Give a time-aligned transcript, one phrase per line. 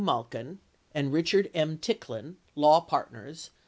[0.03, 0.59] Malkin
[0.95, 1.77] and Richard M.
[1.77, 3.51] Ticktin (law partners).